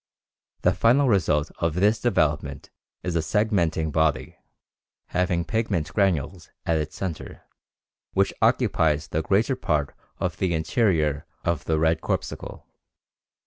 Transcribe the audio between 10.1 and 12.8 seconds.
of the interior of the red corpuscle.